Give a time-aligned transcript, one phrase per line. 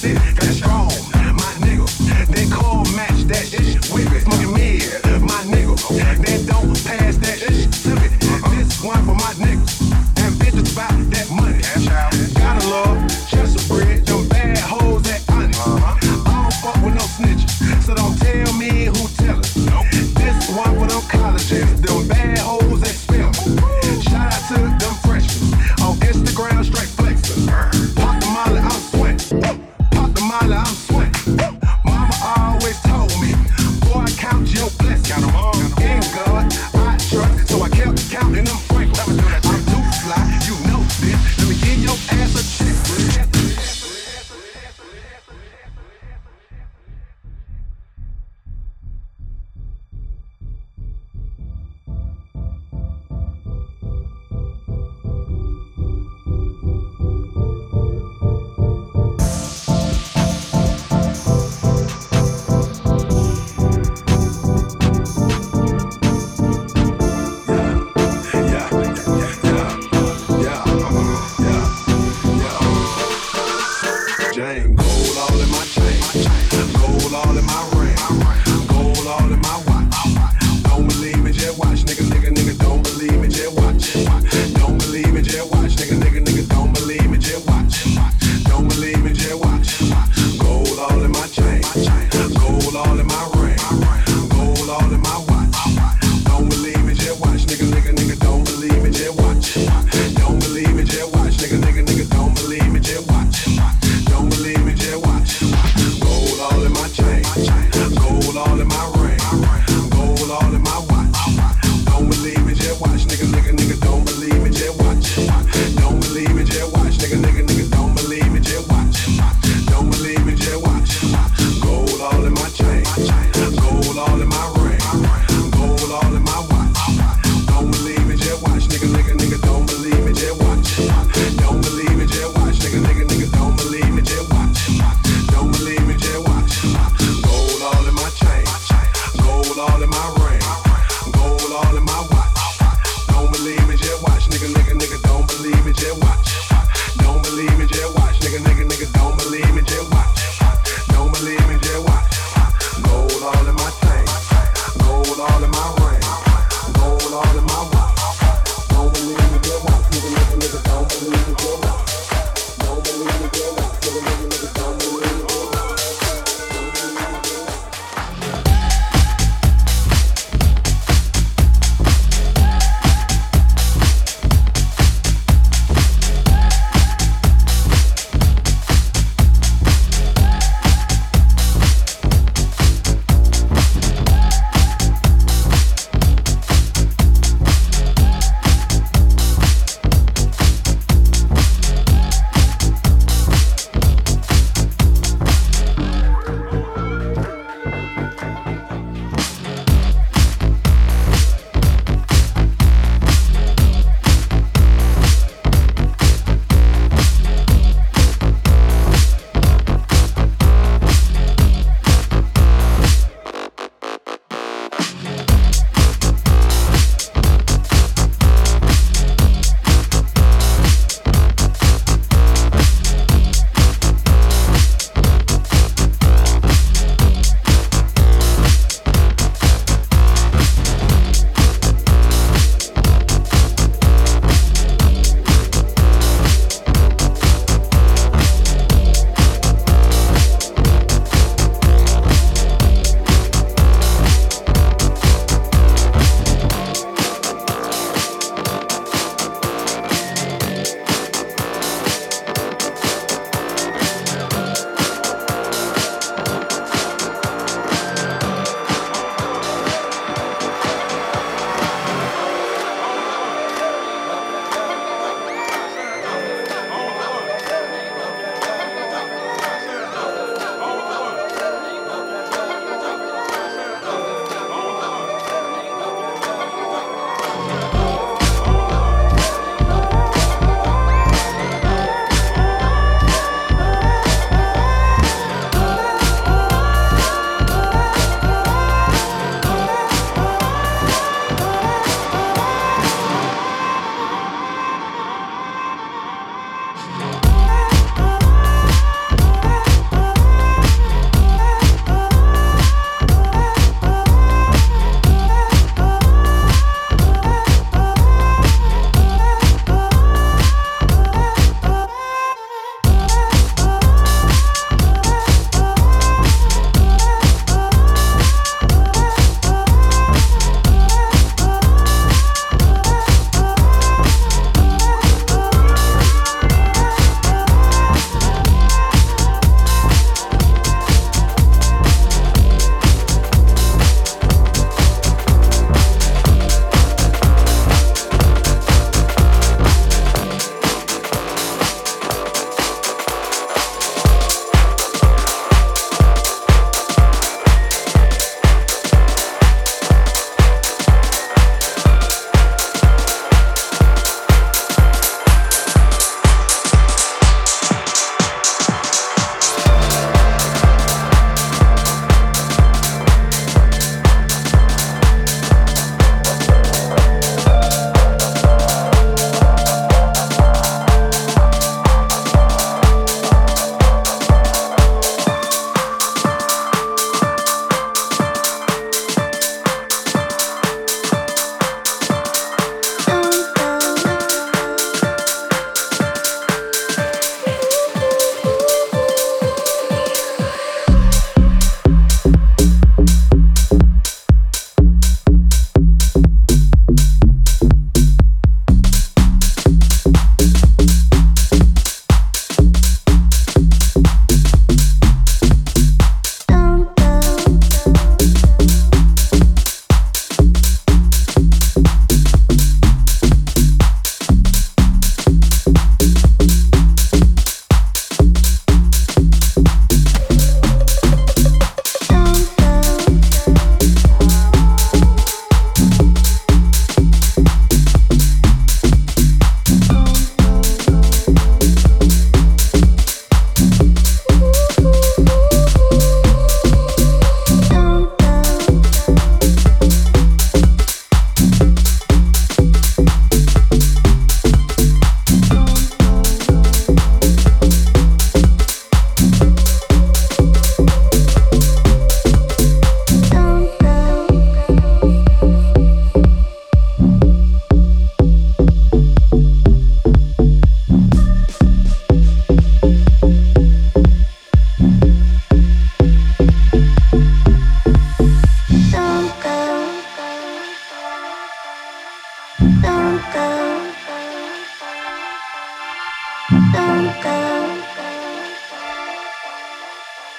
[0.00, 0.91] Cause strong.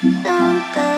[0.04, 0.92] dun, dun.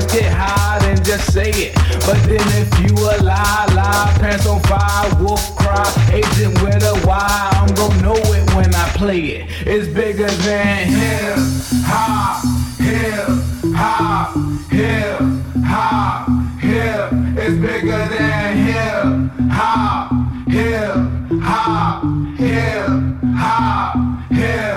[0.00, 1.74] sometimes get high and just say it.
[2.06, 6.98] But then if you a lie, lie, pants on fire, wolf cry, agent with a
[7.06, 9.46] why, I'm gon' know it when I play it.
[9.66, 11.36] It's bigger than hip
[11.84, 12.44] hop,
[12.78, 14.34] hip hop,
[14.70, 15.20] hip
[15.64, 16.28] hop,
[16.60, 17.10] hip.
[17.38, 20.12] It's bigger than hip hop,
[20.48, 22.04] hip hop,
[22.38, 22.86] hip
[23.36, 24.69] hop, hip.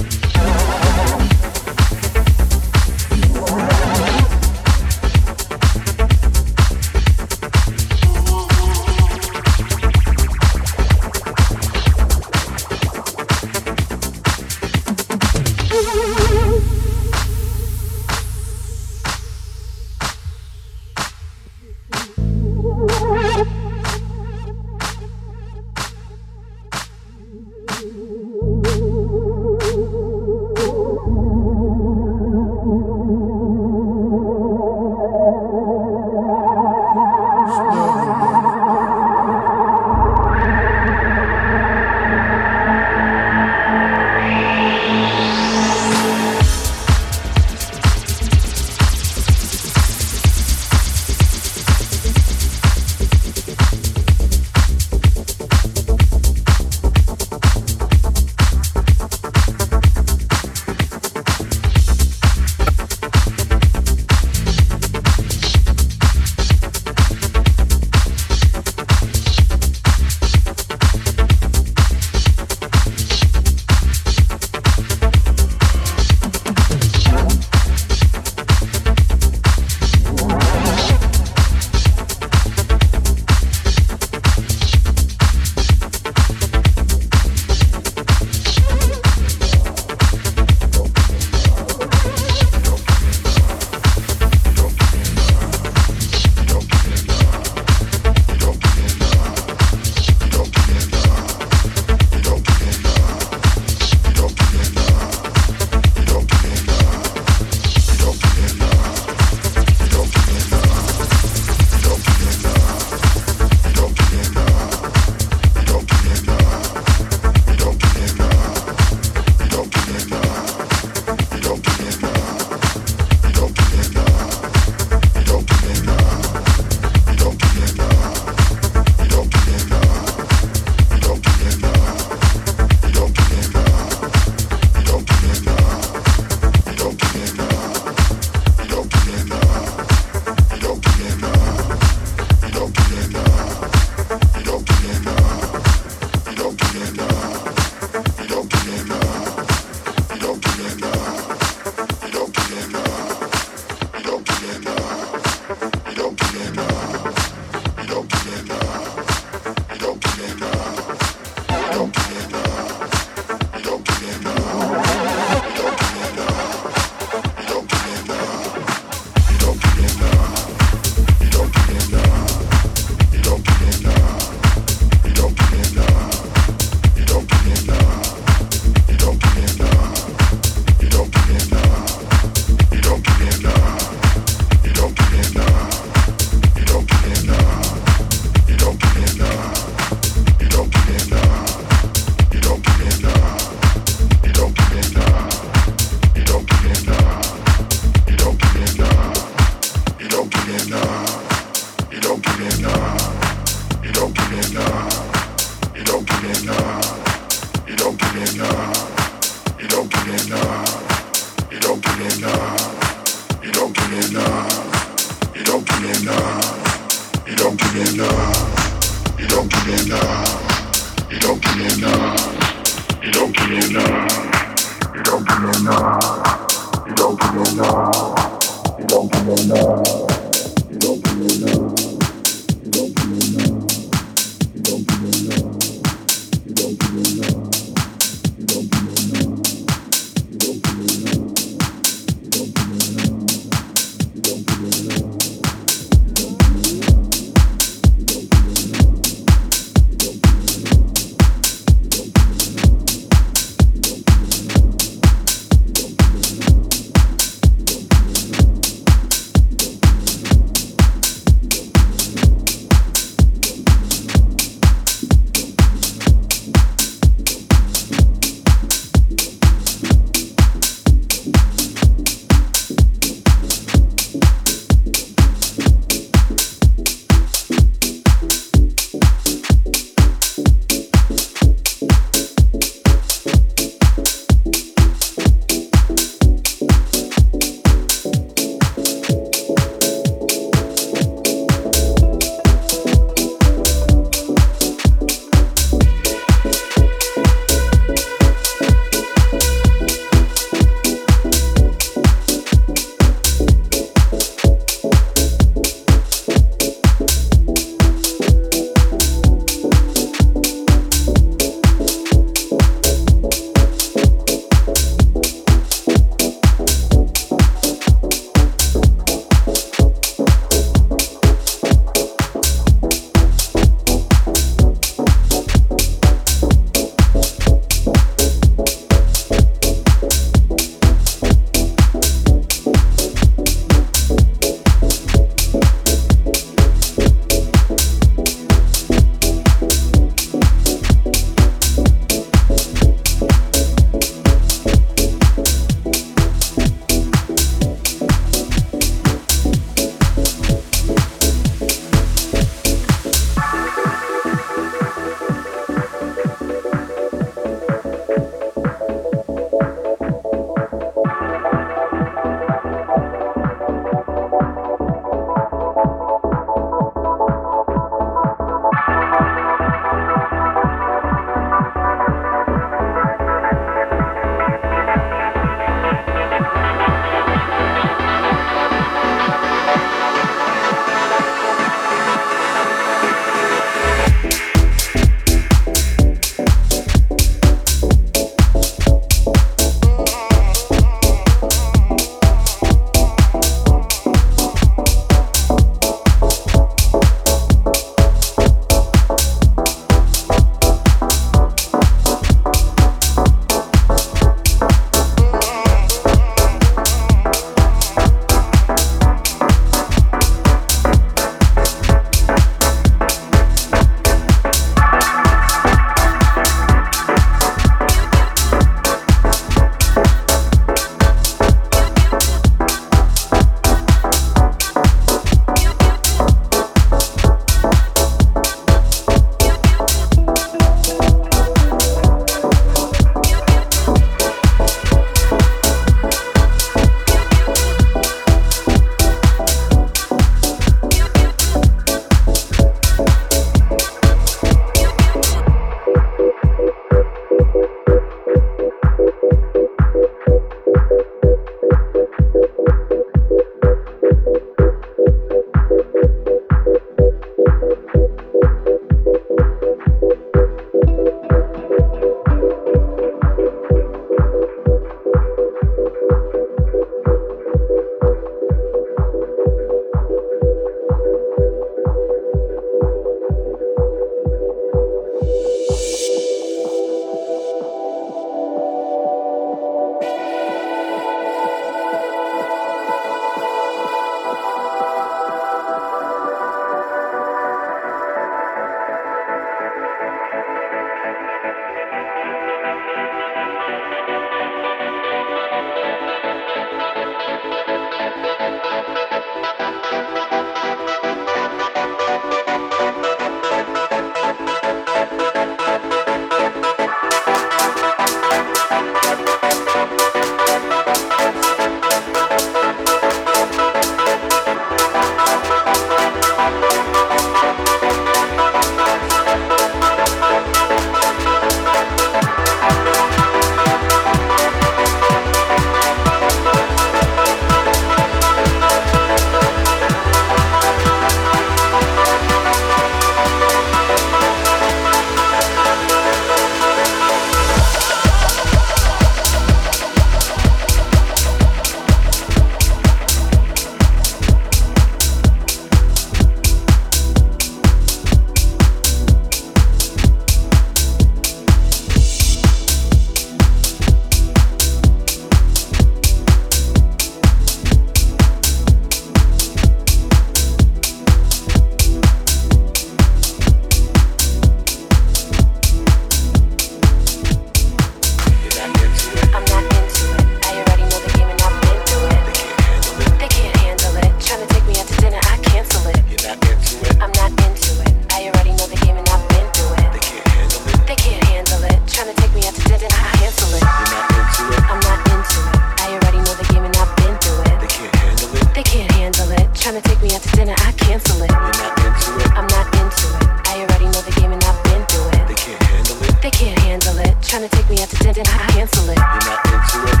[597.41, 598.21] trying to take me out to dinner.
[598.25, 598.97] I cancel it.
[598.97, 600.00] You're not into it.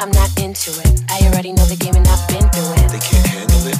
[0.00, 1.02] I'm not into it.
[1.08, 2.77] I already know the game and I've been through it.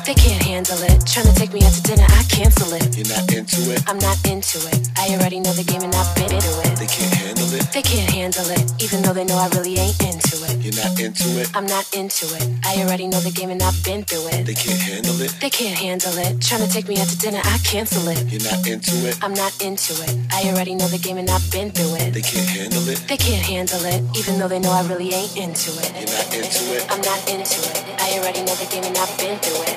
[0.08, 1.04] They can't handle it.
[1.04, 2.96] Trying to take me out to dinner, I cancel it.
[2.96, 3.84] You're not into it.
[3.84, 4.88] I'm not into it.
[4.96, 6.80] I already know the game and I've been through it.
[6.80, 7.68] They can't handle it.
[7.76, 10.64] They can't handle it, even though they know I really ain't into it.
[10.64, 11.52] You're not into it.
[11.52, 12.48] I'm not into it.
[12.64, 14.48] I already know the game and I've been through it.
[14.48, 15.28] They can't handle it.
[15.44, 16.40] They can't handle it.
[16.40, 18.24] Trying to take me out to dinner, I cancel it.
[18.32, 19.20] You're not into it.
[19.20, 20.16] I'm not into it.
[20.32, 22.16] I already know the game and I've been through it.
[22.16, 22.96] They can't handle it.
[23.04, 25.92] They can't handle it, even though they know I really ain't into it.
[26.00, 26.88] You're not into it.
[26.88, 27.84] I'm not into it.
[28.00, 29.76] I already know the game and I've been through it.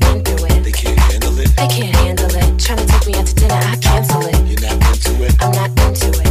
[1.61, 2.59] They can't handle it.
[2.59, 4.35] Trying to take me out to dinner, I cancel it.
[4.47, 5.35] You're not into it.
[5.43, 6.30] I'm not into it.